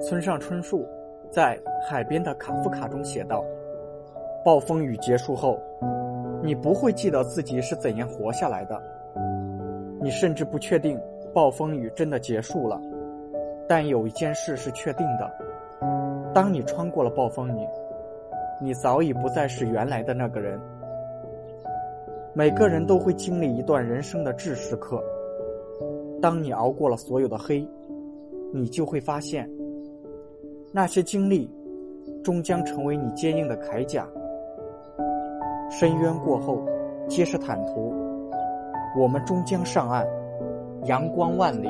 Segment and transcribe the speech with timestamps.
[0.00, 0.86] 村上春树
[1.28, 3.44] 在《海边的卡夫卡》中写道
[4.44, 5.58] ：“暴风雨结束后，
[6.40, 8.80] 你不会记得自己是怎样活下来的，
[10.00, 10.98] 你甚至不确定
[11.34, 12.80] 暴风雨真的结束了。
[13.68, 15.30] 但有一件事是确定的：
[16.32, 17.66] 当你穿过了暴风雨，
[18.60, 20.58] 你早已不再是原来的那个人。
[22.34, 25.02] 每个人都会经历一段人生的至时刻，
[26.22, 27.68] 当你熬过了所有的黑，
[28.54, 29.50] 你就会发现。”
[30.70, 31.50] 那些经历，
[32.22, 34.06] 终将成为你坚硬的铠甲。
[35.70, 36.62] 深渊过后，
[37.08, 37.94] 皆是坦途。
[38.98, 40.06] 我们终将上岸，
[40.84, 41.68] 阳光万里。